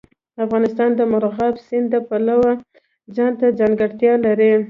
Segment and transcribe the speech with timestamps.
[0.45, 2.51] افغانستان د مورغاب سیند د پلوه
[3.15, 4.51] ځانته ځانګړتیا لري.